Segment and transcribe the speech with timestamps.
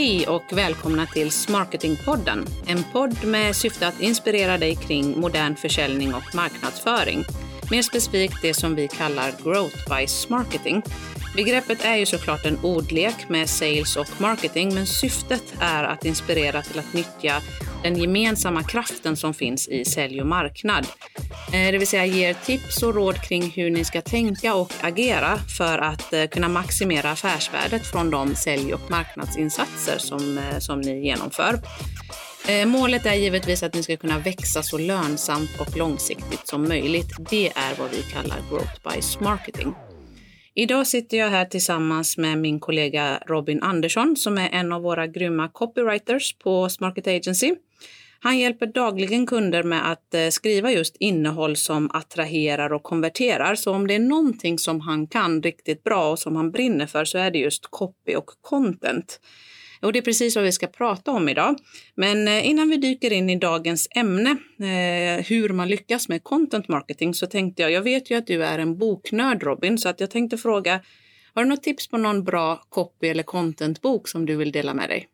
[0.00, 2.46] Hej och välkomna till Smarketingpodden.
[2.66, 7.24] En podd med syfte att inspirera dig kring modern försäljning och marknadsföring.
[7.70, 10.82] Mer specifikt det som vi kallar Growth by Smarketing.
[11.36, 16.62] Begreppet är ju såklart en ordlek med sales och marketing, men syftet är att inspirera
[16.62, 17.40] till att nyttja
[17.82, 20.86] den gemensamma kraften som finns i sälj och marknad.
[21.52, 25.36] Eh, det vill säga ger tips och råd kring hur ni ska tänka och agera
[25.36, 31.04] för att eh, kunna maximera affärsvärdet från de sälj och marknadsinsatser som, eh, som ni
[31.04, 31.60] genomför.
[32.66, 37.10] Målet är givetvis att ni ska kunna växa så lönsamt och långsiktigt som möjligt.
[37.30, 39.74] Det är vad vi kallar Growth by Marketing.
[40.54, 45.06] Idag sitter jag här tillsammans med min kollega Robin Andersson som är en av våra
[45.06, 47.54] grymma copywriters på Smarket Agency.
[48.22, 53.54] Han hjälper dagligen kunder med att eh, skriva just innehåll som attraherar och konverterar.
[53.54, 57.04] Så om det är någonting som han kan riktigt bra och som han brinner för
[57.04, 59.20] så är det just copy och content.
[59.82, 61.56] Och det är precis vad vi ska prata om idag.
[61.94, 66.68] Men eh, innan vi dyker in i dagens ämne, eh, hur man lyckas med content
[66.68, 70.00] marketing, så tänkte jag, jag vet ju att du är en boknörd Robin, så att
[70.00, 70.80] jag tänkte fråga,
[71.34, 74.88] har du något tips på någon bra copy eller contentbok som du vill dela med
[74.88, 75.08] dig?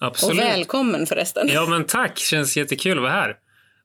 [0.00, 0.38] Absolut.
[0.38, 1.48] Och välkommen förresten.
[1.48, 2.18] Ja, men tack.
[2.18, 3.36] Känns jättekul att vara här.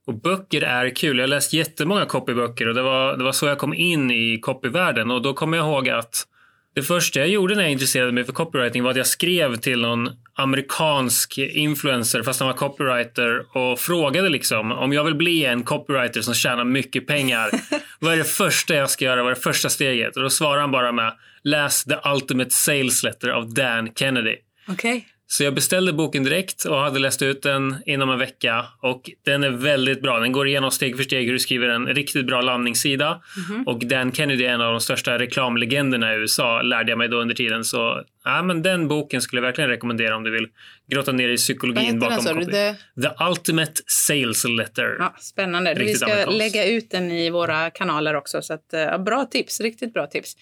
[0.07, 1.17] Och böcker är kul.
[1.17, 4.39] Jag har läst jättemånga copyböcker och det var, det var så jag kom in i
[4.41, 5.11] copyvärlden.
[5.11, 6.27] Och då kommer jag ihåg att
[6.73, 9.81] det första jag gjorde när jag intresserade mig för copywriting var att jag skrev till
[9.81, 15.63] någon amerikansk influencer, fast han var copywriter, och frågade liksom om jag vill bli en
[15.63, 17.49] copywriter som tjänar mycket pengar.
[17.99, 19.23] vad är det första jag ska göra?
[19.23, 20.15] Vad är det första steget?
[20.15, 24.35] Och då svarade han bara med läs The Ultimate Sales Letter av Dan Kennedy.
[24.67, 25.01] Okay.
[25.31, 28.65] Så jag beställde boken direkt och hade läst ut den inom en vecka.
[28.79, 30.19] Och Den är väldigt bra.
[30.19, 33.07] Den går igenom steg för steg hur du skriver en riktigt bra landningssida.
[33.07, 33.65] Mm -hmm.
[33.65, 37.17] Och Dan Kennedy är en av de största reklamlegenderna i USA, lärde jag mig då
[37.17, 37.63] under tiden.
[37.63, 40.47] Så ja, men den boken skulle jag verkligen rekommendera om du vill
[40.91, 42.51] grotta ner i psykologin bakom den, copy.
[42.51, 42.75] The...
[43.01, 44.95] The Ultimate Sales Letter.
[44.99, 45.73] Ja, spännande.
[45.73, 46.37] Riktigt Vi ska amerikansk.
[46.37, 48.41] lägga ut den i våra kanaler också.
[48.41, 50.35] Så att, ja, bra tips, riktigt bra tips.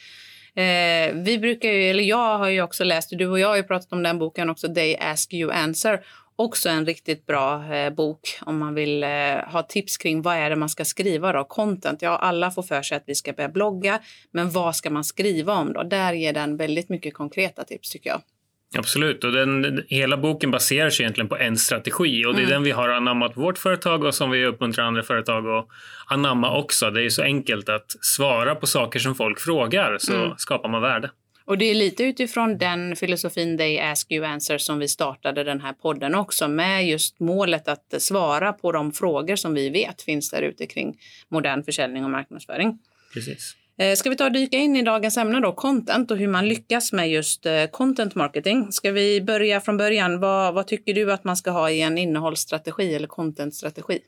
[0.55, 3.63] Eh, vi brukar ju, eller jag har ju också läst, du och jag har ju
[3.63, 6.05] pratat om den boken också, They Ask You Answer.
[6.35, 9.09] Också en riktigt bra eh, bok om man vill eh,
[9.45, 12.01] ha tips kring vad är det man ska skriva då, content.
[12.01, 13.99] Ja, alla får för sig att vi ska börja blogga,
[14.31, 15.83] men vad ska man skriva om då?
[15.83, 18.21] Där ger den väldigt mycket konkreta tips tycker jag.
[18.77, 22.53] Absolut, och den, hela boken baserar sig egentligen på en strategi och det är mm.
[22.53, 25.67] den vi har anammat på vårt företag och som vi uppmuntrar andra företag att
[26.07, 26.91] anamma också.
[26.91, 30.37] Det är så enkelt att svara på saker som folk frågar så mm.
[30.37, 31.11] skapar man värde.
[31.45, 35.61] Och det är lite utifrån den filosofin They Ask You Answer som vi startade den
[35.61, 40.29] här podden också med just målet att svara på de frågor som vi vet finns
[40.29, 40.97] där ute kring
[41.29, 42.79] modern försäljning och marknadsföring.
[43.13, 43.55] Precis.
[43.79, 46.47] Eh, ska vi ta och dyka in i dagens ämne då, content och hur man
[46.47, 48.71] lyckas med just eh, content marketing.
[48.71, 50.19] Ska vi börja från början?
[50.19, 53.99] Vad, vad tycker du att man ska ha i en innehållsstrategi eller contentstrategi?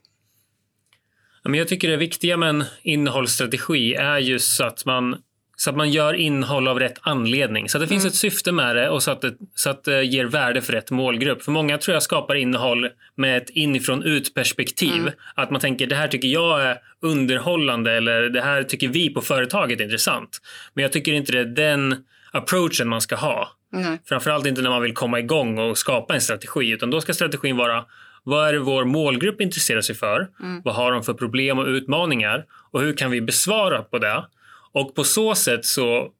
[1.43, 5.15] Jag tycker det viktiga med en innehållsstrategi är just att man
[5.61, 7.69] så att man gör innehåll av rätt anledning.
[7.69, 8.09] Så att det finns mm.
[8.09, 10.91] ett syfte med det och så att det, så att det ger värde för rätt
[10.91, 11.43] målgrupp.
[11.43, 15.01] För många tror jag skapar innehåll med ett inifrån ut perspektiv.
[15.01, 15.13] Mm.
[15.35, 19.21] Att man tänker det här tycker jag är underhållande eller det här tycker vi på
[19.21, 20.41] företaget är intressant.
[20.73, 21.95] Men jag tycker inte det är den
[22.31, 23.49] approachen man ska ha.
[23.73, 23.97] Mm.
[24.05, 26.69] Framförallt inte när man vill komma igång och skapa en strategi.
[26.69, 27.85] Utan då ska strategin vara
[28.23, 30.27] vad är det vår målgrupp intresserar sig för?
[30.39, 30.61] Mm.
[30.65, 32.45] Vad har de för problem och utmaningar?
[32.71, 34.23] Och hur kan vi besvara på det?
[34.71, 36.11] Och på så sätt så,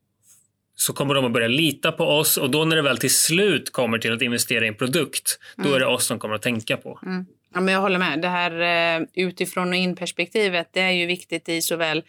[0.75, 3.71] så kommer de att börja lita på oss och då när det väl till slut
[3.71, 5.69] kommer till att investera i en produkt, mm.
[5.69, 6.99] då är det oss som kommer att tänka på.
[7.05, 7.25] Mm.
[7.53, 8.21] Ja, men jag håller med.
[8.21, 12.03] Det här eh, utifrån och in perspektivet, det är ju viktigt i såväl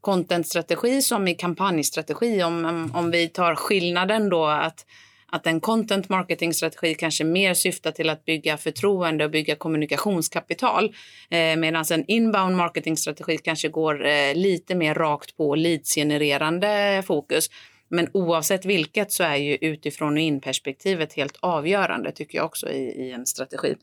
[0.00, 2.42] contentstrategi som i kampanjstrategi.
[2.42, 4.86] Om, om vi tar skillnaden då att
[5.32, 10.94] att en content marketing strategi kanske mer syftar till att bygga förtroende och bygga kommunikationskapital.
[11.30, 17.50] Eh, Medan en inbound marketing strategi kanske går eh, lite mer rakt på leadsgenererande fokus.
[17.88, 22.70] Men oavsett vilket så är ju utifrån och in perspektivet helt avgörande tycker jag också
[22.70, 23.76] i, i en strategi.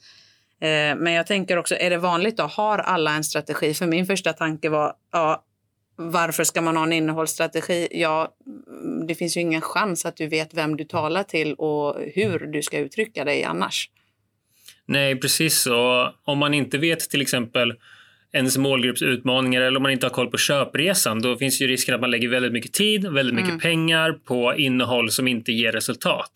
[0.62, 2.44] Eh, men jag tänker också, är det vanligt då?
[2.44, 3.74] Har alla en strategi?
[3.74, 5.44] För min första tanke var, ja,
[5.96, 7.88] varför ska man ha en innehållsstrategi?
[7.92, 8.36] Ja,
[9.08, 12.62] det finns ju ingen chans att du vet vem du talar till och hur du
[12.64, 13.90] ska uttrycka dig annars.
[14.86, 15.68] Nej, precis.
[15.68, 17.74] Och om man inte vet till exempel
[18.32, 21.96] ens målgrupps utmaningar eller om man inte har koll på köpresan, då finns ju risken
[21.96, 23.60] att man lägger väldigt mycket tid, väldigt mycket mm.
[23.60, 26.32] pengar på innehåll som inte ger resultat.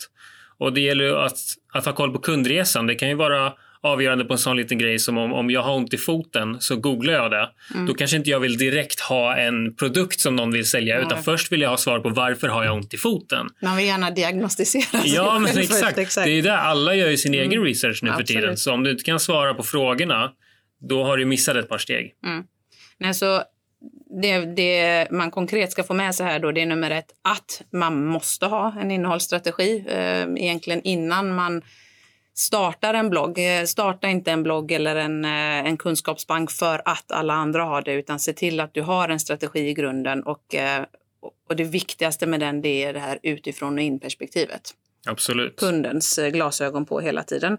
[0.58, 1.40] Och det gäller att,
[1.74, 2.88] att ha koll på kundresan.
[2.88, 3.54] Det kan ju vara
[3.84, 6.76] avgörande på en sån liten grej som om, om jag har ont i foten så
[6.76, 7.50] googlar jag det.
[7.74, 7.86] Mm.
[7.86, 11.08] Då kanske inte jag vill direkt ha en produkt som någon vill sälja mm.
[11.08, 13.48] utan först vill jag ha svar på varför har jag ont i foten.
[13.62, 15.98] Man vill gärna diagnostisera sig Ja, men exakt.
[15.98, 16.26] exakt.
[16.26, 17.50] Det är det alla gör ju sin mm.
[17.50, 18.28] egen research nu Absolut.
[18.28, 18.58] för tiden.
[18.58, 20.32] Så om du inte kan svara på frågorna
[20.80, 22.14] då har du missat ett par steg.
[22.26, 22.44] Mm.
[22.98, 23.44] Nej, så
[24.22, 27.62] det, det, man konkret ska få med sig här då, det är nummer ett att
[27.72, 31.62] man måste ha en innehållsstrategi eh, egentligen innan man
[32.40, 33.38] startar en blogg.
[33.38, 35.32] Eh, starta inte en blogg eller en, eh,
[35.68, 39.20] en kunskapsbank för att alla andra har det utan se till att du har en
[39.20, 40.86] strategi i grunden och, eh,
[41.50, 44.74] och det viktigaste med den det är det här utifrån och in perspektivet.
[45.08, 45.56] Absolut.
[45.56, 47.58] Kundens glasögon på hela tiden.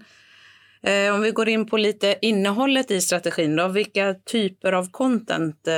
[1.14, 5.68] Om vi går in på lite innehållet i strategin då, vilka typer av content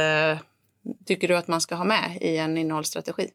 [1.07, 3.29] tycker du att man ska ha med i en innehållsstrategi?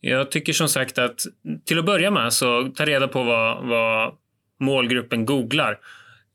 [0.00, 1.20] Jag tycker som sagt att
[1.64, 4.14] till att börja med så ta reda på vad, vad
[4.60, 5.78] målgruppen googlar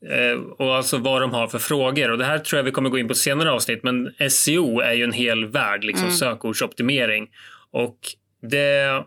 [0.10, 2.12] eh, och alltså vad de har för frågor.
[2.12, 4.94] Och Det här tror jag vi kommer gå in på senare avsnitt men SEO är
[4.94, 6.18] ju en hel värld, liksom mm.
[6.18, 7.30] sökordsoptimering.
[7.72, 7.98] Och
[8.42, 9.04] det,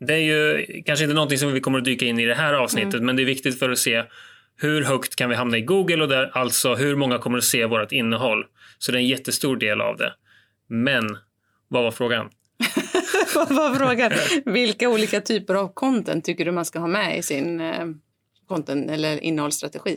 [0.00, 2.54] det är ju kanske inte någonting som vi kommer att dyka in i det här
[2.54, 3.06] avsnittet mm.
[3.06, 4.04] men det är viktigt för att se
[4.60, 7.66] hur högt kan vi hamna i Google och där, alltså hur många kommer att se
[7.66, 8.44] vårt innehåll.
[8.78, 10.12] Så det är en jättestor del av det.
[10.68, 11.18] Men
[11.68, 12.30] vad var frågan?
[13.34, 14.12] vad var frågan?
[14.44, 17.86] Vilka olika typer av content tycker du man ska ha med i sin eh,
[18.48, 19.96] content eller innehållsstrategi?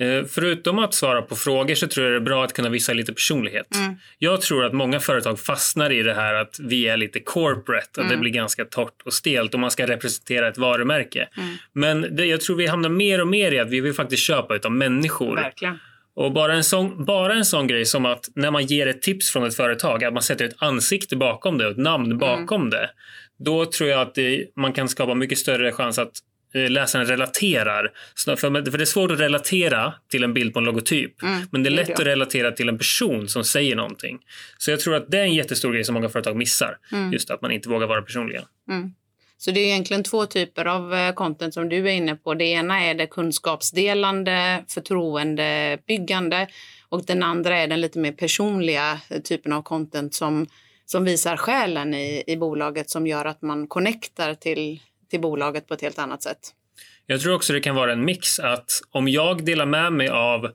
[0.00, 2.92] Eh, förutom att svara på frågor så tror jag det är bra att kunna visa
[2.92, 3.74] lite personlighet.
[3.74, 3.96] Mm.
[4.18, 8.06] Jag tror att många företag fastnar i det här att vi är lite corporate och
[8.06, 8.10] mm.
[8.10, 11.28] det blir ganska torrt och stelt och man ska representera ett varumärke.
[11.36, 11.54] Mm.
[11.72, 14.58] Men det, jag tror vi hamnar mer och mer i att vi vill faktiskt köpa
[14.64, 15.36] av människor.
[15.36, 15.78] Verkligen.
[16.14, 19.30] Och bara en, sån, bara en sån grej som att när man ger ett tips
[19.30, 22.18] från ett företag, att man sätter ett ansikte bakom det och ett namn mm.
[22.18, 22.90] bakom det.
[23.38, 26.12] Då tror jag att det, man kan skapa mycket större chans att
[26.54, 27.92] läsaren relaterar.
[28.36, 31.22] För, det är svårt att relatera till en bild på en logotyp.
[31.22, 31.92] Mm, men det är lätt det.
[31.92, 34.18] att relatera till en person som säger någonting.
[34.58, 36.78] Så jag tror att det är en jättestor grej som många företag missar.
[36.92, 37.12] Mm.
[37.12, 38.42] Just att man inte vågar vara personliga.
[38.70, 38.94] Mm.
[39.38, 42.34] Så det är egentligen två typer av eh, content som du är inne på.
[42.34, 46.48] Det ena är det kunskapsdelande, förtroendebyggande
[46.88, 50.46] och den andra är den lite mer personliga eh, typen av content som,
[50.84, 55.74] som visar själen i, i bolaget som gör att man connectar till till bolaget på
[55.74, 56.38] ett helt annat sätt.
[57.06, 60.50] Jag tror också det kan vara en mix att om jag delar med mig av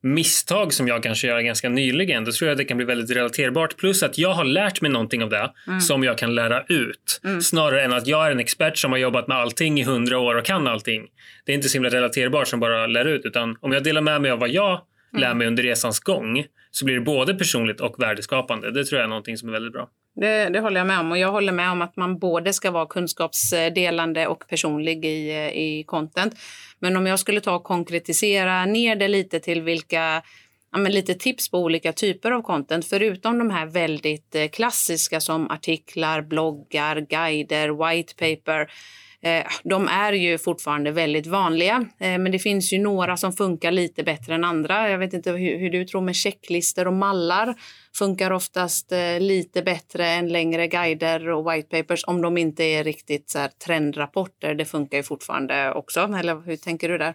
[0.00, 3.76] misstag som jag kanske gör ganska nyligen, då tror jag det kan bli väldigt relaterbart.
[3.76, 5.80] Plus att jag har lärt mig någonting av det mm.
[5.80, 7.20] som jag kan lära ut.
[7.24, 7.42] Mm.
[7.42, 10.34] Snarare än att jag är en expert som har jobbat med allting i hundra år
[10.34, 11.06] och kan allting.
[11.44, 13.24] Det är inte så himla relaterbart som bara lär ut.
[13.24, 15.20] Utan om jag delar med mig av vad jag mm.
[15.20, 16.44] lär mig under resans gång
[16.76, 18.70] så blir det både personligt och värdeskapande.
[18.70, 19.88] Det tror jag är någonting som är väldigt bra.
[20.20, 21.10] Det, det, håller jag med om.
[21.10, 25.48] Och jag håller med om att man både ska vara kunskapsdelande och personlig i, eh,
[25.48, 26.34] i content.
[26.78, 30.22] Men om jag skulle ta och konkretisera ner det lite till vilka
[30.72, 32.86] ja, men lite tips på olika typer av content.
[32.86, 38.70] Förutom de här väldigt eh, klassiska som artiklar, bloggar, guider, white paper
[39.64, 44.02] de är ju fortfarande väldigt vanliga, eh, men det finns ju några som funkar lite
[44.02, 44.90] bättre än andra.
[44.90, 47.54] Jag vet inte hur, hur du tror med checklistor och mallar
[47.94, 52.84] funkar oftast eh, lite bättre än längre guider och white papers om de inte är
[52.84, 54.54] riktigt så här, trendrapporter.
[54.54, 56.00] Det funkar ju fortfarande också.
[56.00, 57.14] Eller hur tänker du där?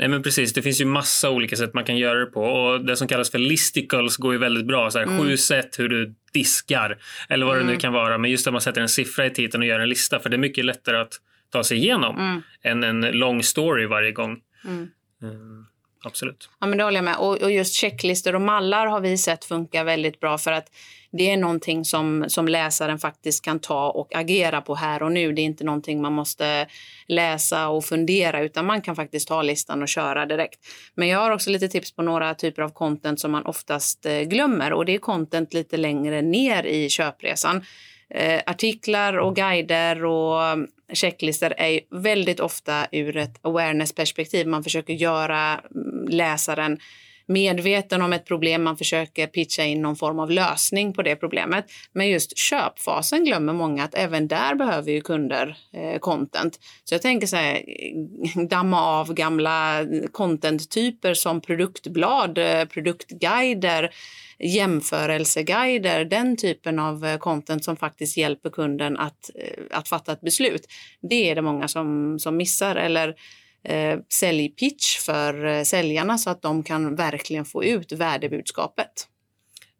[0.00, 2.84] Nej men precis, det finns ju massa olika sätt man kan göra det på och
[2.84, 4.90] det som kallas för listicles går ju väldigt bra.
[4.90, 5.18] Så här, mm.
[5.18, 6.98] Sju sätt hur du diskar
[7.28, 7.66] eller vad mm.
[7.66, 7.80] det nu mm.
[7.80, 8.18] kan vara.
[8.18, 10.36] Men just att man sätter en siffra i titeln och gör en lista för det
[10.36, 11.12] är mycket lättare att
[11.50, 12.42] ta sig igenom mm.
[12.62, 14.40] än en lång story varje gång.
[14.64, 14.90] Mm.
[15.22, 15.66] Mm,
[16.04, 16.50] absolut.
[16.60, 17.16] Ja, men det håller jag med.
[17.16, 20.66] Och, och, just checklistor och mallar har vi sett funkar väldigt bra för att
[21.12, 25.32] det är någonting som, som läsaren faktiskt kan ta och agera på här och nu.
[25.32, 26.66] Det är inte någonting man måste
[27.06, 30.60] läsa och fundera utan man kan faktiskt ta listan och köra direkt.
[30.94, 34.20] Men jag har också lite tips på några typer av content som man oftast eh,
[34.20, 37.64] glömmer och det är content lite längre ner i köpresan.
[38.10, 40.58] Eh, artiklar och guider och
[40.92, 44.46] checklistor är väldigt ofta ur ett awareness-perspektiv.
[44.46, 46.78] Man försöker göra mm, läsaren
[47.30, 51.64] medveten om ett problem, man försöker pitcha in någon form av lösning på det problemet.
[51.92, 56.58] Men just köpfasen glömmer många att även där behöver ju kunder eh, content.
[56.84, 63.90] Så jag tänker så här, eh, damma av gamla contenttyper som produktblad, eh, produktguider,
[64.38, 69.30] jämförelseguider, den typen av eh, content som faktiskt hjälper kunden att,
[69.70, 70.66] att fatta ett beslut.
[71.10, 72.76] Det är det många som, som missar.
[72.76, 73.14] Eller
[73.68, 78.90] eh, säljpitch för eh, säljarna så att de kan verkligen få ut värdebudskapet.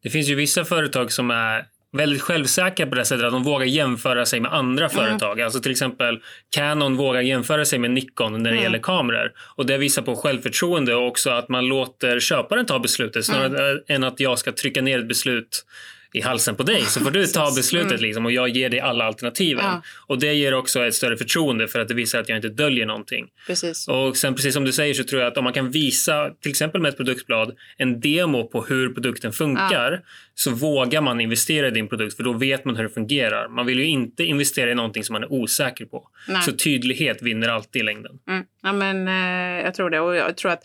[0.03, 3.67] Det finns ju vissa företag som är väldigt självsäkra på det sättet att de vågar
[3.67, 4.97] jämföra sig med andra Mm.
[4.97, 5.41] företag.
[5.41, 6.21] Alltså till exempel
[6.51, 8.63] Canon vågar jämföra sig med Nikon när det Mm.
[8.63, 9.33] gäller kameror.
[9.57, 13.83] Och det visar på självförtroende och också att man låter köparen ta beslutet snarare Mm.
[13.89, 15.65] än att jag ska trycka ner ett beslut
[16.13, 19.05] i halsen på dig så får du ta beslutet liksom, och jag ger dig alla
[19.05, 19.65] alternativen.
[19.65, 19.83] Ja.
[20.07, 22.87] Och det ger också ett större förtroende för att det visar att jag inte döljer
[22.87, 23.27] någonting.
[23.47, 23.89] Precis.
[23.89, 26.51] Och sen precis som du säger så tror jag att om man kan visa till
[26.51, 30.01] exempel med ett produktblad en demo på hur produkten funkar
[30.35, 33.49] så vågar man investera i din produkt för då vet man hur det fungerar.
[33.49, 36.09] Man vill ju inte investera i någonting som man är osäker på.
[36.29, 36.43] Nej.
[36.43, 38.19] Så tydlighet vinner alltid i längden.
[38.29, 38.45] Mm.
[38.63, 40.01] Ja, men, eh, jag tror det.
[40.01, 40.63] Och jag tror att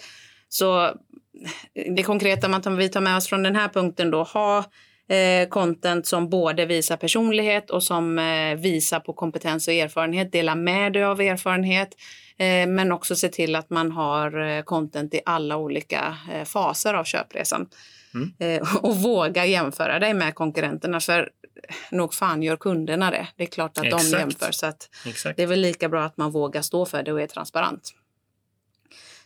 [0.49, 0.95] så
[1.95, 4.65] det konkreta man tar, vi tar med oss från den här punkten då, ha
[5.09, 10.31] eh, content som både visar personlighet och som eh, visar på kompetens och erfarenhet.
[10.31, 11.89] Dela med dig av erfarenhet,
[12.37, 16.93] eh, men också se till att man har eh, content i alla olika eh, faser
[16.93, 17.67] av köpresan.
[18.13, 18.33] Mm.
[18.39, 21.29] Eh, och våga jämföra dig med konkurrenterna, för
[21.91, 23.27] nog fan gör kunderna det.
[23.35, 24.19] Det är klart att de Exakt.
[24.19, 24.51] jämför.
[24.51, 24.71] Så
[25.35, 27.93] det är väl lika bra att man vågar stå för det och är transparent.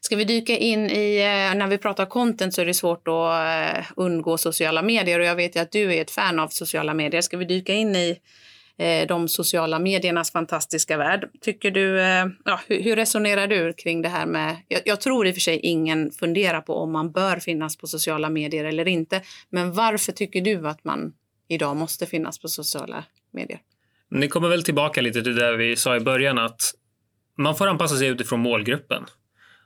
[0.02, 3.78] Ska vi dyka in i, eh, när vi pratar content så är det svårt att
[3.78, 6.94] eh, undgå sociala medier och jag vet ju att du är ett fan av sociala
[6.94, 7.22] medier.
[7.22, 8.20] Ska vi dyka in i
[8.78, 11.30] eh, de sociala mediernas fantastiska värld?
[11.42, 11.98] Tycker du,
[12.46, 15.60] ja, hur, resonerar du kring det här med, jag, jag tror i och för sig
[15.60, 20.42] ingen funderar på om man bör finnas på sociala medier eller inte, men varför tycker
[20.42, 21.14] du att man
[21.48, 23.60] idag måste finnas på sociala medier?
[24.12, 26.74] Ni kommer väl tillbaka lite till det vi sa i början att
[27.38, 29.06] man får anpassa sig utifrån målgruppen.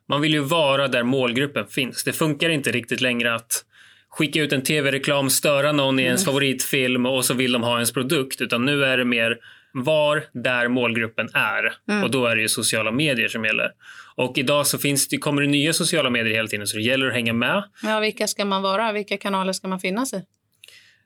[0.09, 2.03] Man vill ju vara där målgruppen finns.
[2.03, 3.65] Det funkar inte riktigt längre att
[4.09, 7.91] skicka ut en tv-reklam, störa någon i ens favoritfilm och så vill de ha ens
[7.91, 8.41] produkt.
[8.41, 9.37] Utan nu är det mer
[9.73, 11.73] var där målgruppen är.
[12.03, 13.71] Och då är det ju sociala medier som gäller.
[14.15, 17.07] Och idag så finns det, kommer det nya sociala medier hela tiden så det gäller
[17.07, 17.63] att hänga med.
[17.83, 18.91] Ja, vilka ska man vara?
[18.91, 20.23] Vilka kanaler ska man finnas i?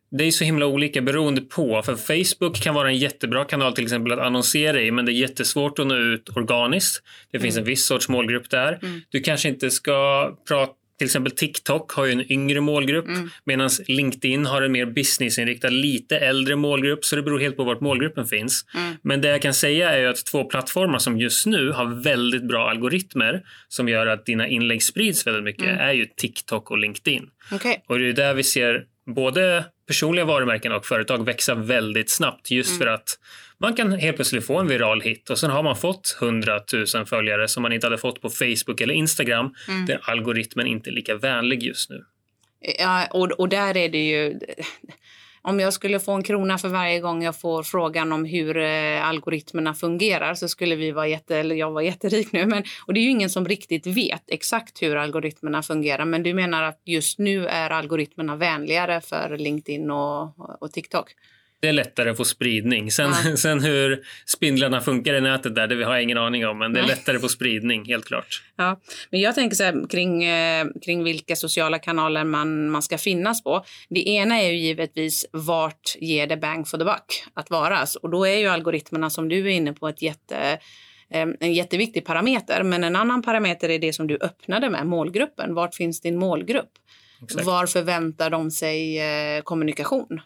[0.10, 1.82] Det är så himla olika beroende på.
[1.82, 5.14] För Facebook kan vara en jättebra kanal till exempel att annonsera i men det är
[5.14, 7.04] jättesvårt att nå ut organiskt.
[7.32, 8.80] Det finns en viss sorts målgrupp där.
[9.10, 13.06] Du kanske inte ska prata till exempel TikTok har ju en yngre målgrupp
[13.44, 17.06] medan LinkedIn har en mer businessinriktad, lite äldre målgrupp.
[17.06, 18.66] Så det beror helt på vart målgruppen finns.
[19.02, 22.48] Men det jag kan säga är ju att två plattformar som just nu har väldigt
[22.48, 27.30] bra algoritmer som gör att dina inlägg sprids väldigt mycket är ju TikTok och LinkedIn.
[27.52, 27.84] Okej.
[27.88, 28.84] Och det är där vi ser
[29.16, 33.20] både personliga varumärken och företag växa väldigt snabbt just för att
[33.58, 36.60] man kan helt plötsligt få en viral hit och sen har man fått 100
[36.96, 39.56] 000 följare som man inte hade fått på Facebook eller Instagram
[39.88, 42.04] där algoritmen inte är lika vänlig just nu.
[42.80, 44.40] Ja, och, och där är det ju...
[45.48, 49.08] Om jag skulle få en krona för varje gång jag får frågan om hur eh,
[49.08, 52.46] algoritmerna fungerar så skulle vi vara jätte, eller jag var jätterik nu.
[52.46, 56.06] Men, och det är ju ingen som riktigt vet exakt hur algoritmerna fungerar.
[56.06, 61.16] Men du menar att just nu är algoritmerna vänligare för LinkedIn och, och TikTok?
[61.60, 62.92] Det är lättare att få spridning.
[62.92, 66.60] Sen, sen hur spindlarna funkar i nätet där, det har jag ingen aning om.
[66.60, 66.96] Men det är Nej.
[66.96, 68.44] lättare att få spridning, helt klart.
[68.56, 72.98] Ja, men jag tänker så här, kring, eh, kring vilka sociala kanaler man, man ska
[72.98, 73.66] finnas på.
[73.90, 77.86] Det ena är ju givetvis vart ger det bang for the buck att vara.
[78.02, 80.60] Och då är ju algoritmerna som du är inne på ett jätte,
[81.14, 82.64] eh, en jätteviktig parameter.
[82.64, 85.54] Men en annan parameter är det som du öppnade med, målgruppen.
[85.54, 86.72] Vart finns din målgrupp?
[87.24, 87.46] Exakt.
[87.46, 90.22] Var förväntar de sig eh, kommunikation?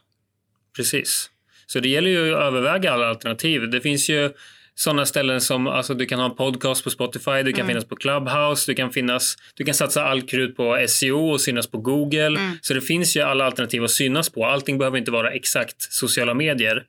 [0.76, 1.30] Precis.
[1.66, 3.70] Så det gäller ju att överväga alla alternativ.
[3.70, 4.32] Det finns ju
[4.76, 7.96] sådana ställen som alltså du kan ha en podcast på Spotify, du kan finnas på
[7.96, 12.40] Clubhouse, du kan, finnas, du kan satsa all krut på SEO och synas på Google.
[12.62, 14.46] Så det finns ju alla alternativ att synas på.
[14.46, 16.86] Allting behöver inte vara exakt sociala medier,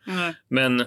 [0.50, 0.84] men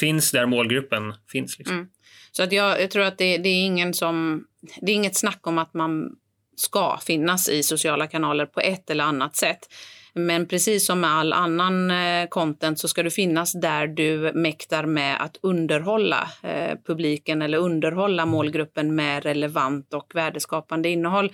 [0.00, 1.58] finns där målgruppen finns.
[1.58, 1.88] Liksom.
[2.32, 4.44] Så att jag, jag tror att det, det är ingen som...
[4.80, 6.10] Det är inget snack om att man
[6.56, 9.58] ska finnas i sociala kanaler på ett eller annat sätt.
[10.14, 14.86] Men precis som med all annan eh, content så ska du finnas där du mäktar
[14.86, 21.32] med att underhålla eh, publiken eller underhålla målgruppen med relevant och värdeskapande innehåll.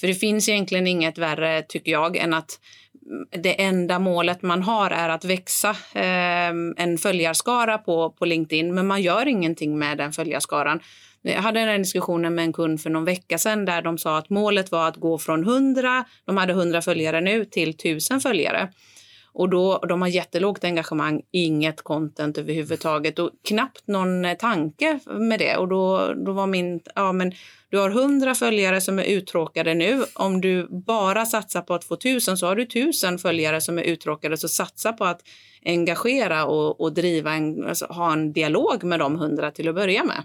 [0.00, 2.60] För det finns egentligen inget värre, tycker jag, än att
[3.06, 8.74] mm, det enda målet man har är att växa eh, en följarskara på, på LinkedIn,
[8.74, 10.80] men man gör ingenting med den följarskaran.
[11.22, 14.30] Jag hade den diskussionen med en kund för någon vecka sedan där de sa att
[14.30, 18.68] målet var att gå från 100, de hade 100 följare nu, till 1000 följare.
[19.32, 25.38] Och då, de har jättelågt engagemang, inget content överhuvudtaget och knappt någon eh, tanke med
[25.38, 25.56] det.
[25.56, 27.32] Och då, då var min, ja men
[27.70, 30.04] du har 100 följare som är uttråkade nu.
[30.14, 33.82] Om du bara satsar på att få 1000 så har du 1000 följare som är
[33.82, 34.36] uttråkade.
[34.36, 35.20] Så satsa på att
[35.64, 40.04] engagera och, och driva en, alltså, ha en dialog med de 100 till att börja
[40.04, 40.22] med.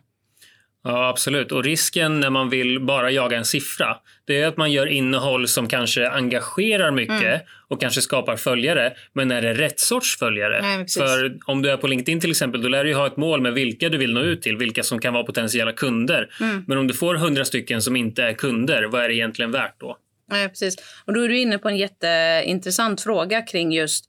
[0.88, 1.52] Ja, absolut.
[1.52, 5.48] Och risken när man vill bara jaga en siffra, det är att man gör innehåll
[5.48, 7.40] som kanske engagerar mycket mm.
[7.68, 10.62] och kanske skapar följare, men är det rätt sorts följare?
[10.62, 13.42] Nej, För om du är på LinkedIn till exempel, då lär du ha ett mål
[13.42, 16.30] med vilka du vill nå ut till, vilka som kan vara potentiella kunder.
[16.42, 16.64] Mm.
[16.68, 19.80] Men om du får hundra stycken som inte är kunder, vad är det egentligen värt
[19.80, 19.98] då?
[20.32, 20.76] Nej, precis.
[21.06, 24.06] Och då är du inne på en jätteintressant fråga kring just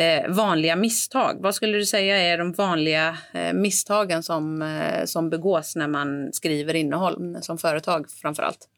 [0.00, 1.36] eh, vanliga misstag.
[1.40, 6.32] Vad skulle du säga är de vanliga eh, misstagen som, eh, som begås när man
[6.32, 8.68] skriver innehåll som företag framför allt?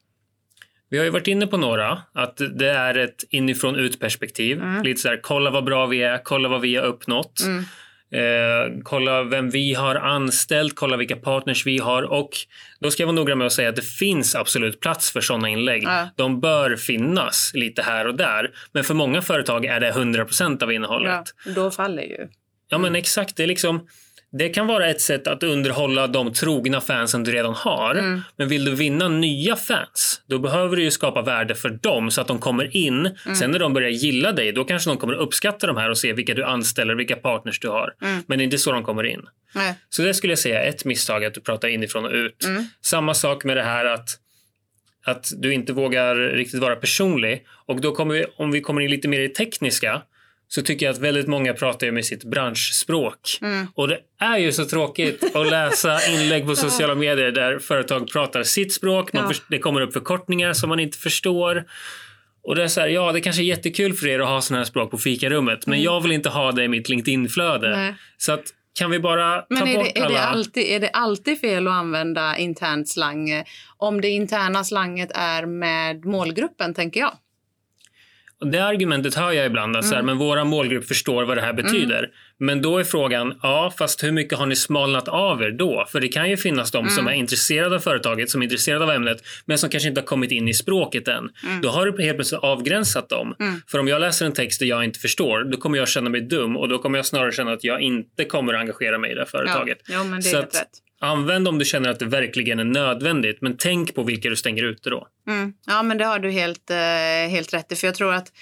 [0.90, 4.62] Vi har ju varit inne på några, att det är ett inifrån ut perspektiv.
[4.62, 4.82] Mm.
[4.82, 7.40] Lite så här, kolla vad bra vi är, kolla vad vi har uppnått.
[7.44, 7.64] Mm.
[8.14, 12.30] Eh, kolla vem vi har anställt, kolla vilka partners vi har och
[12.80, 15.48] då ska jag vara noga med att säga att det finns absolut plats för sådana
[15.48, 15.82] inlägg.
[15.82, 16.08] Ja.
[16.16, 20.26] De bör finnas lite här och där, men för många företag är det 100
[20.62, 21.34] av innehållet.
[21.44, 22.28] Ja, då faller ju.
[22.68, 23.36] Ja, men exakt.
[23.36, 23.86] Det är liksom
[24.32, 27.94] det kan vara ett sätt att underhålla de trogna fansen du redan har.
[27.94, 28.20] Mm.
[28.36, 32.20] Men vill du vinna nya fans, då behöver du ju skapa värde för dem så
[32.20, 32.98] att de kommer in.
[33.06, 33.36] Mm.
[33.36, 36.12] Sen när de börjar gilla dig, då kanske de kommer uppskatta de här och se
[36.12, 37.94] vilka du anställer, vilka partners du har.
[38.02, 38.22] Mm.
[38.26, 39.22] Men det är inte så de kommer in.
[39.54, 39.74] Nej.
[39.88, 42.44] Så det skulle jag säga är ett misstag, att du pratar inifrån och ut.
[42.44, 42.64] Mm.
[42.82, 44.18] Samma sak med det här att
[45.04, 47.46] att du inte vågar riktigt vara personlig.
[47.66, 50.02] Och då kommer vi, om vi kommer in lite mer i tekniska,
[50.54, 53.38] så tycker jag att väldigt många pratar med sitt branschspråk.
[53.42, 53.66] Mm.
[53.74, 58.42] Och det är ju så tråkigt att läsa inlägg på sociala medier där företag pratar
[58.42, 59.12] sitt språk.
[59.12, 59.36] Man ja.
[59.48, 61.64] det kommer upp förkortningar som man inte förstår.
[62.42, 64.60] Och det är så här, ja det kanske är jättekul för er att ha sådana
[64.60, 65.84] här språk på fikarummet men mm.
[65.84, 67.94] jag vill inte ha det i mitt LinkedIn-flöde.
[68.16, 68.44] Så att
[68.78, 70.14] kan vi bara Men ta är bort det, är alla...
[70.14, 73.44] Det alltid, är det alltid fel att använda internt slang
[73.76, 77.12] om det interna slanget är med målgruppen, tänker jag?
[78.44, 79.88] Det argumentet hör jag ibland, att mm.
[79.88, 80.06] så här, mm.
[80.06, 81.98] men våra målgrupp förstår vad det här betyder.
[81.98, 82.10] Mm.
[82.38, 85.86] Men då är frågan, ja fast hur mycket har ni smalnat av er då?
[85.88, 86.90] För det kan ju finnas de mm.
[86.90, 90.06] som är intresserade av företaget, som är intresserade av ämnet, men som kanske inte har
[90.06, 91.30] kommit in i språket än.
[91.44, 91.60] Mm.
[91.60, 93.34] Då har du helt plötsligt avgränsat dem.
[93.40, 93.54] Mm.
[93.66, 96.20] För om jag läser en text där jag inte förstår, då kommer jag känna mig
[96.20, 99.14] dum och då kommer jag snarare känna att jag inte kommer att engagera mig i
[99.14, 99.78] det företaget.
[99.86, 100.70] Ja, ja men det är helt rätt.
[101.04, 104.62] Använd om du känner att det verkligen är nödvändigt, men tänk på vilka du stänger
[104.62, 105.08] ute då.
[105.28, 105.52] Mm.
[105.66, 106.76] Ja, men det har du helt, eh,
[107.30, 107.76] helt rätt i.
[107.76, 108.32] För jag tror att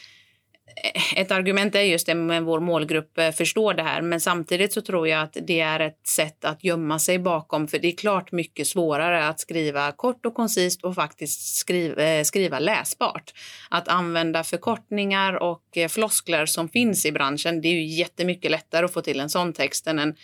[0.84, 4.02] eh, ett argument är just det med vår målgrupp eh, förstår det här.
[4.02, 7.68] Men samtidigt så tror jag att det är ett sätt att gömma sig bakom.
[7.68, 12.58] För det är klart mycket svårare att skriva kort och koncist och faktiskt skriva, skriva
[12.58, 13.32] läsbart.
[13.68, 17.60] Att använda förkortningar och floskler som finns i branschen.
[17.60, 20.14] Det är ju jättemycket lättare att få till en sån text än en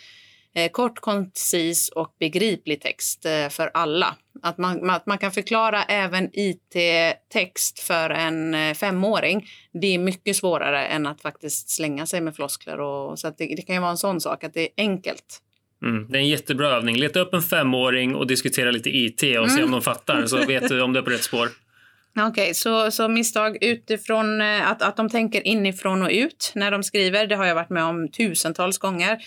[0.71, 4.15] kort, koncis och begriplig text eh, för alla.
[4.41, 9.47] Att man, att man kan förklara även IT-text för en eh, femåring,
[9.81, 12.79] det är mycket svårare än att faktiskt slänga sig med floskler.
[12.79, 15.41] Och, så det, det kan ju vara en sån sak, att det är enkelt.
[15.83, 16.97] Mm, det är en jättebra övning.
[16.97, 19.49] Leta upp en femåring och diskutera lite IT och mm.
[19.49, 21.49] se om de fattar, så vet du om du är på rätt spår.
[22.19, 26.71] Okej, okay, så, så misstag utifrån eh, att, att de tänker inifrån och ut när
[26.71, 27.27] de skriver.
[27.27, 29.17] Det har jag varit med om tusentals gånger.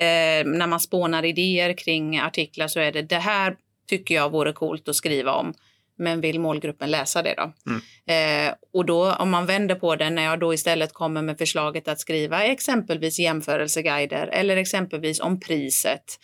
[0.00, 3.56] Eh, när man spånar idéer kring artiklar så är det det här
[3.88, 5.54] tycker jag vore coolt att skriva om.
[5.98, 7.52] Men vill målgruppen läsa det då?
[7.66, 8.48] Mm.
[8.48, 11.88] Eh, och då om man vänder på det när jag då istället kommer med förslaget
[11.88, 16.18] att skriva exempelvis jämförelseguider eller exempelvis om priset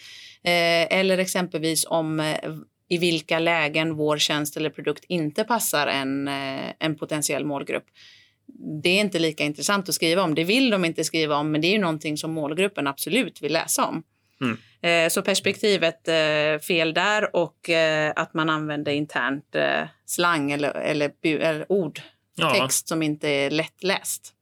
[0.45, 2.37] eh, eller exempelvis om eh,
[2.89, 7.87] i vilka lägen vår tjänst eller produkt inte passar en, eh, en potentiell målgrupp
[8.83, 10.35] det är inte lika intressant att skriva om.
[10.35, 13.53] Det vill de inte skriva om, men det är ju någonting som målgruppen absolut vill
[13.53, 14.03] läsa om.
[14.41, 14.59] Mm.
[14.83, 19.57] Eh, så perspektivet eh, fel där och eh, att man använder internt
[20.07, 22.01] slang eller, eller, eller ord,
[22.37, 22.51] ja.
[22.55, 24.33] text som inte är lättläst.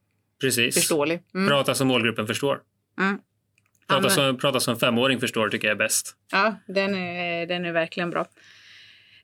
[0.41, 0.75] Precis.
[0.75, 1.21] Förståelig.
[1.35, 1.49] Mm.
[1.49, 2.61] Prata som målgruppen förstår.
[3.01, 3.19] Mm.
[3.89, 6.17] Prata, som, prata som femåring förstår tycker jag är bäst.
[6.33, 8.27] Ja, den är, den är verkligen bra.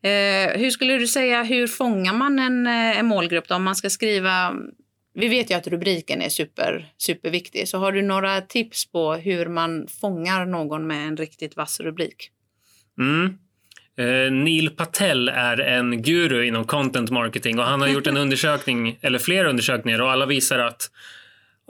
[0.02, 3.54] Eh, hur skulle du säga, hur fångar man en, en målgrupp då?
[3.54, 4.54] Om man ska skriva
[5.14, 7.68] vi vet ju att rubriken är super, superviktig.
[7.68, 12.30] Så har du några tips på hur man fångar någon med en riktigt vass rubrik?
[12.98, 13.38] Mm.
[13.98, 18.98] Eh, Neil Patel är en guru inom content marketing och han har gjort en undersökning,
[19.00, 20.90] eller flera undersökningar och alla visar att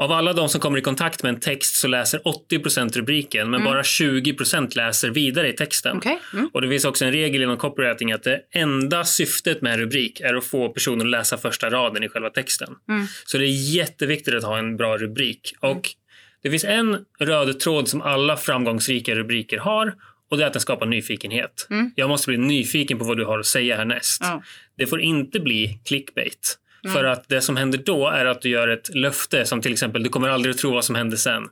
[0.01, 3.61] av alla de som kommer i kontakt med en text så läser 80% rubriken men
[3.61, 3.73] mm.
[3.73, 5.97] bara 20% läser vidare i texten.
[5.97, 6.17] Okay.
[6.33, 6.51] Mm.
[6.53, 10.21] Och Det finns också en regel inom copywriting att det enda syftet med en rubrik
[10.21, 12.75] är att få personen att läsa första raden i själva texten.
[12.89, 13.07] Mm.
[13.25, 15.55] Så det är jätteviktigt att ha en bra rubrik.
[15.61, 15.83] Och mm.
[16.43, 19.95] Det finns en röd tråd som alla framgångsrika rubriker har
[20.31, 21.67] och det är att den skapar nyfikenhet.
[21.71, 21.93] Mm.
[21.97, 24.21] Jag måste bli nyfiken på vad du har att säga härnäst.
[24.21, 24.43] Ja.
[24.77, 26.59] Det får inte bli clickbait.
[26.85, 26.95] Mm.
[26.95, 30.03] För att det som händer då är att du gör ett löfte som till exempel
[30.03, 31.43] du kommer aldrig att tro vad som hände sen.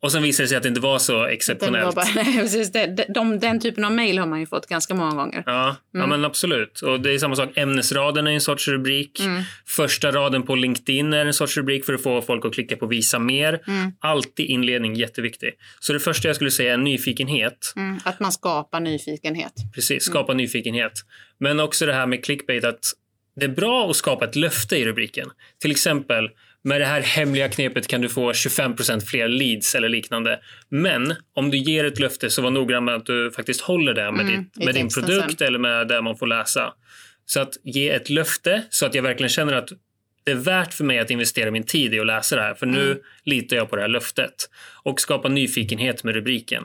[0.00, 1.94] Och sen visade det sig att det inte var så Den, exceptionellt.
[1.94, 4.94] bara, nej, precis, det, de, de, den typen av mejl har man ju fått ganska
[4.94, 5.42] många gånger.
[5.46, 6.80] Ja, ja, men absolut.
[6.80, 7.50] Och det är samma sak.
[7.54, 9.20] Ämnesraden är en sorts rubrik.
[9.66, 12.86] Första raden på LinkedIn är en sorts rubrik för att få folk att klicka på
[12.86, 13.60] visa mer.
[14.00, 15.50] Alltid inledning jätteviktig.
[15.80, 17.72] Så det första jag skulle säga är nyfikenhet.
[17.76, 19.52] Mm, att man skapar nyfikenhet.
[19.74, 20.92] Precis, skapa nyfikenhet.
[21.40, 22.80] Men också det här med clickbait att
[23.38, 25.30] det är bra att skapa ett löfte i rubriken.
[25.60, 26.30] Till exempel,
[26.62, 30.40] med det här hemliga knepet kan du få 25% fler leads eller liknande.
[30.68, 34.12] Men om du ger ett löfte så var noggrann med att du faktiskt håller det
[34.12, 36.72] med, Mm, ditt, med din produkt eller med det man får läsa.
[37.26, 39.68] Så att ge ett löfte så att jag verkligen känner att
[40.24, 42.54] det är värt för mig att investera min tid i att läsa det här.
[42.54, 42.98] För nu Mm.
[43.24, 44.34] litar jag på det här löftet.
[44.82, 46.64] Och skapa nyfikenhet med rubriken.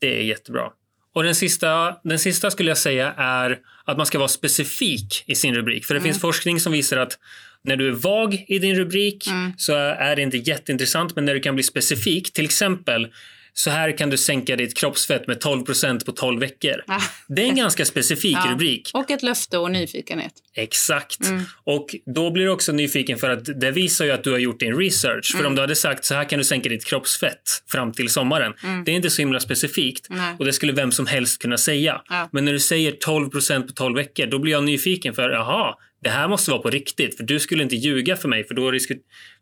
[0.00, 0.70] Det är jättebra.
[1.14, 5.34] Och den sista, den sista skulle jag säga är att man ska vara specifik i
[5.34, 5.84] sin rubrik.
[5.84, 7.18] För det finns forskning som visar att
[7.64, 11.16] när du är vag i din rubrik så är det inte jätteintressant.
[11.16, 13.08] Men när du kan bli specifik, till exempel
[13.54, 16.82] så här kan du sänka ditt kroppsfett med 12% på 12 veckor.
[16.86, 17.00] Ah.
[17.28, 18.50] Det är en ganska specifik Ja.
[18.52, 18.90] rubrik.
[18.94, 20.32] Och ett löfte och nyfikenhet.
[20.54, 21.18] Exakt.
[21.64, 24.60] Och då blir du också nyfiken för att det visar ju att du har gjort
[24.60, 25.36] din research.
[25.36, 28.52] För om du hade sagt så här kan du sänka ditt kroppsfett fram till sommaren.
[28.84, 30.36] Det är inte så himla specifikt Nej.
[30.38, 32.02] och det skulle vem som helst kunna säga.
[32.08, 32.28] Ja.
[32.32, 36.10] Men när du säger 12% på 12 veckor då blir jag nyfiken för jaha, det
[36.10, 37.16] här måste vara på riktigt.
[37.16, 38.90] För du skulle inte ljuga för mig för då, risk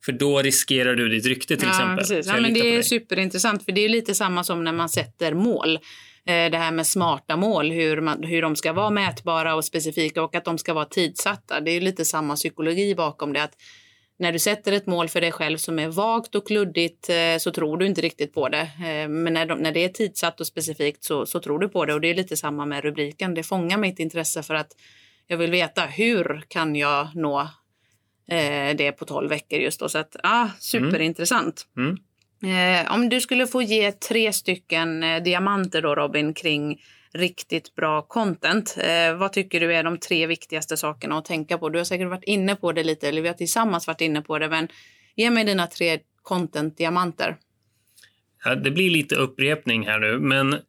[0.04, 1.98] för då riskerar du ditt rykte till ja, exempel.
[1.98, 2.26] Precis.
[2.26, 5.74] Ja, men det är superintressant för det är lite samma som när man sätter mål.
[6.26, 10.22] Eh, Det här med smarta mål, hur, man, hur de ska vara mätbara och specifika
[10.22, 11.60] och att de ska vara tidsatta.
[11.60, 13.42] Det är lite samma psykologi bakom det.
[13.42, 13.54] Att
[14.18, 17.50] när du sätter ett mål för dig själv som är vagt och luddigt eh, så
[17.50, 18.60] tror du inte riktigt på det.
[18.60, 21.84] Eh, Men när, de, när det är tidsatt och specifikt så, så tror du på
[21.84, 21.94] det.
[21.94, 23.34] Och det är lite samma med rubriken.
[23.34, 24.72] Det fångar mitt intresse för att
[25.30, 27.40] jag vill veta hur kan jag nå
[28.30, 29.88] eh, det på 12 veckor just då.
[29.88, 31.66] Så att, ah, superintressant.
[31.76, 31.96] Mm.
[32.82, 38.02] Eh, om du skulle få ge tre stycken eh, diamanter då Robin kring riktigt bra
[38.02, 38.76] content.
[38.80, 41.68] Eh, vad tycker du är de tre viktigaste sakerna att tänka på?
[41.68, 44.38] Du har säkert varit inne på det lite, eller vi har tillsammans varit inne på
[44.38, 44.68] det, men
[45.16, 47.36] ge mig dina tre content-diamanter.
[48.44, 50.60] Ja, det blir lite upprepning här nu, men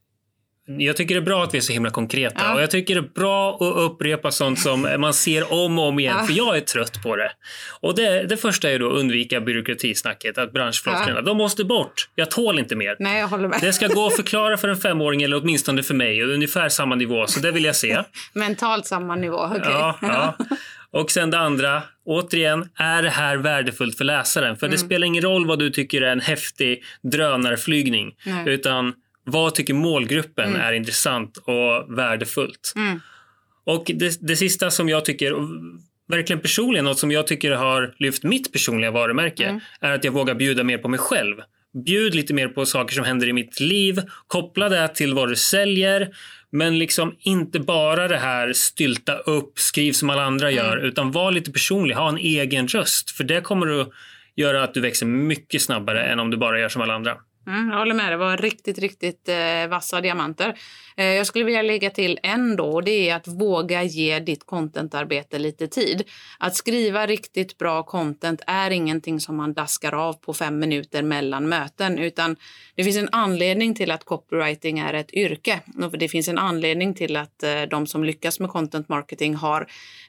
[0.67, 2.35] jag tycker det är bra att vi är så himla konkreta.
[2.45, 2.53] Ja.
[2.53, 5.99] Och jag tycker det är bra att upprepa sånt som man ser om och om
[5.99, 6.25] igen, Ja.
[6.25, 7.31] för jag är trött på det.
[7.81, 12.09] Och det, det första är då att undvika byråkratisnacket, att branschflosklerna, de måste bort.
[12.15, 12.95] Jag tål inte mer.
[12.99, 13.57] Nej, jag håller med.
[13.61, 17.27] Det ska gå att förklara för en femåring, eller åtminstone för mig, ungefär samma nivå,
[17.27, 18.03] så det vill jag se.
[18.33, 19.37] Mentalt samma nivå.
[19.45, 19.61] okej.
[19.65, 20.37] Ja, ja.
[20.93, 24.57] Och sen det andra, återigen, är det här värdefullt för läsaren?
[24.57, 28.43] För det spelar ingen roll vad du tycker är en häftig drönarflygning, Nej.
[28.53, 32.73] utan vad tycker målgruppen är intressant och värdefullt?
[32.75, 32.99] Mm.
[33.63, 35.35] Och det, det sista som jag tycker,
[36.09, 40.35] verkligen personligen, något som jag tycker har lyft mitt personliga varumärke, är att jag vågar
[40.35, 41.35] bjuda mer på mig själv.
[41.85, 45.35] Bjud lite mer på saker som händer i mitt liv, koppla det till vad du
[45.35, 46.09] säljer,
[46.51, 51.31] men liksom inte bara det här stylta upp, skriv som alla andra gör, utan var
[51.31, 53.11] lite personlig, ha en egen röst.
[53.11, 53.89] För det kommer att
[54.35, 57.17] göra att du växer mycket snabbare än om du bara gör som alla andra.
[57.47, 58.11] Mm, jag håller med.
[58.11, 60.57] Det var riktigt, riktigt eh, vassa diamanter.
[60.97, 64.45] Eh, jag skulle vilja lägga till en då och det är att våga ge ditt
[64.45, 66.03] contentarbete lite tid.
[66.39, 71.49] Att skriva riktigt bra content är ingenting som man daskar av på fem minuter mellan
[71.49, 72.35] möten utan
[72.75, 75.59] det finns en anledning till att copywriting är ett yrke.
[75.93, 79.61] Det finns en anledning till att eh, de som lyckas med content marketing har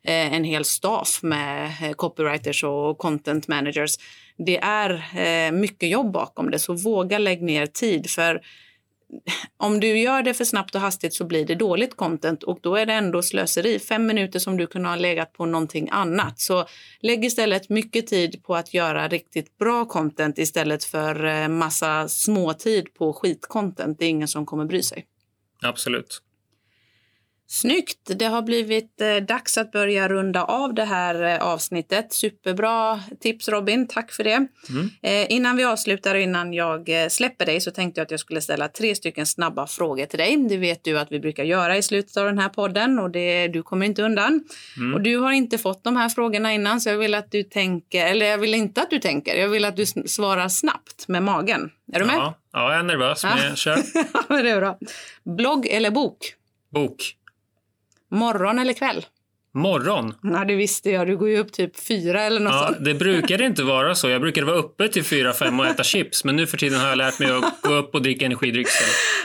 [0.03, 3.97] eh, en hel staff med eh, copywriters och content managers.
[4.45, 8.11] Det är eh, mycket jobb bakom det, så våga lägg ner tid.
[8.11, 8.41] För
[9.57, 12.77] om du gör det för snabbt och hastigt så blir det dåligt content och då
[12.77, 13.79] är det ändå slöseri.
[13.79, 16.41] Fem minuter som du kunde ha legat på någonting annat.
[16.41, 16.67] Så
[17.01, 22.95] lägg istället mycket tid på att göra riktigt bra content istället för eh, massa småtid
[22.95, 23.99] på skitcontent.
[23.99, 25.07] Det är ingen som kommer bry sig.
[25.63, 26.23] Absolut.
[27.53, 28.19] Snyggt!
[28.19, 32.13] Det har blivit eh, dags att börja runda av det här eh, avsnittet.
[32.13, 34.47] Superbra tips Robin, tack för det.
[35.03, 38.41] Eh, innan vi avslutar och innan jag släpper dig så tänkte jag att jag skulle
[38.41, 40.37] ställa tre stycken snabba frågor till dig.
[40.37, 43.49] Det vet du att vi brukar göra i slutet av den här podden och det,
[43.49, 44.45] du kommer inte undan.
[44.95, 48.07] Och du har inte fått de här frågorna innan så jag vill att du tänker,
[48.07, 51.71] eller jag vill inte att du tänker, jag vill att du svarar snabbt med magen.
[51.93, 52.17] Är du med?
[52.17, 53.57] Ja, ja, jag är nervös, men Ja.
[53.57, 54.43] kör.
[54.43, 54.79] det är bra.
[55.25, 56.19] Blogg eller bok?
[56.71, 57.17] Bok.
[58.13, 59.07] Morgon eller kväll?
[59.55, 60.15] Morgon.
[60.23, 61.07] Ja, det visste jag.
[61.07, 62.85] Du går ju upp typ fyra eller något Ja, sånt.
[62.85, 64.09] det brukade inte vara så.
[64.09, 66.25] Jag brukade vara uppe till fyra, fem och äta chips.
[66.25, 68.67] Men nu för tiden har jag lärt mig att gå upp och dricka energidryck.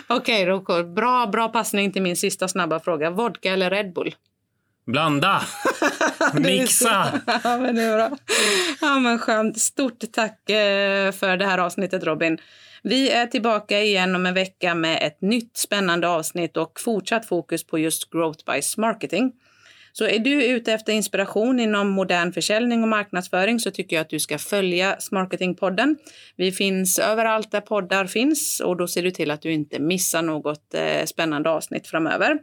[0.07, 0.83] Okej, då.
[0.83, 3.09] Bra, bra passning till min sista snabba fråga.
[3.09, 4.15] Vodka eller Red Bull?
[4.85, 5.41] Blanda!
[6.33, 7.21] Mixa!
[7.43, 8.17] ja, men det är bra.
[8.81, 9.59] Ja, men skönt.
[9.59, 12.37] Stort tack eh, för det här avsnittet, Robin.
[12.89, 17.63] Vi är tillbaka igen om en vecka med ett nytt spännande avsnitt och fortsatt fokus
[17.63, 19.31] på just growth by marketing.
[19.93, 24.09] Så är du ute efter inspiration inom modern försäljning och marknadsföring så tycker jag att
[24.09, 25.97] du ska följa Smarketingpodden.
[26.35, 30.21] Vi finns överallt där poddar finns och då ser du till att du inte missar
[30.21, 32.37] något eh, spännande avsnitt framöver.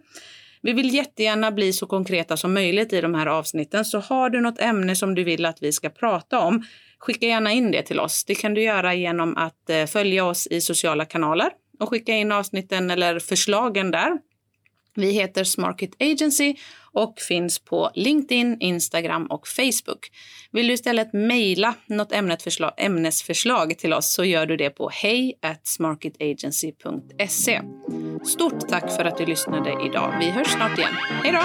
[0.63, 4.41] Vi vill jättegärna bli så konkreta som möjligt i de här avsnitten, så har du
[4.41, 6.65] något ämne som du vill att vi ska prata om,
[6.99, 8.25] skicka gärna in det till oss.
[8.25, 12.33] Det kan du göra genom att eh, följa oss i sociala kanaler och skicka in
[12.33, 14.19] avsnitten eller förslagen där.
[14.97, 16.55] Vi heter Smarket Agency
[16.93, 20.11] och finns på LinkedIn, Instagram och Facebook.
[20.53, 22.13] Vill du istället mejla något
[22.77, 27.61] ämnesförslag till oss så gör du det på hej smarketagency.se.
[28.25, 30.17] Stort tack för att du lyssnade idag.
[30.21, 30.95] Vi hörs snart igen.
[31.23, 31.43] Hej då!